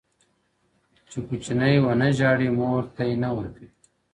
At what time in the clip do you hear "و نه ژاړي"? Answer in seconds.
1.83-2.49